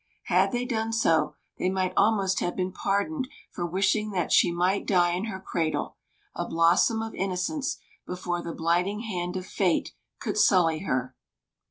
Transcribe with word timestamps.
Had 0.23 0.51
they 0.51 0.65
done 0.65 0.91
so, 0.91 1.35
they 1.59 1.69
might 1.69 1.93
almost 1.95 2.39
have 2.39 2.55
been 2.55 2.71
pardoned 2.71 3.27
for 3.51 3.67
wishing 3.67 4.09
that 4.09 4.31
she 4.31 4.51
might 4.51 4.87
die 4.87 5.11
in 5.11 5.25
her 5.25 5.39
cradle, 5.39 5.95
a 6.33 6.47
blossom 6.47 7.03
of 7.03 7.13
innocence, 7.13 7.77
before 8.07 8.41
the 8.41 8.51
blighting 8.55 9.01
hand 9.01 9.37
of 9.37 9.45
Fate 9.45 9.93
could 10.19 10.39
sully 10.39 10.79
her. 10.79 11.15